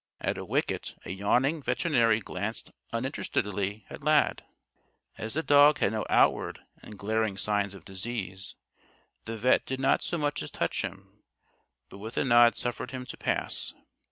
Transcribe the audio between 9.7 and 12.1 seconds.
not so much as touch him, but